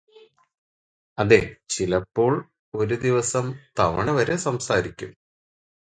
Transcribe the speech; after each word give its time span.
അതെചിലപ്പോൾ 1.17 2.33
ഒരുദിവസം 2.73 3.45
തവണവരെ 3.79 4.35
സംസാരിക്കും 4.37 5.11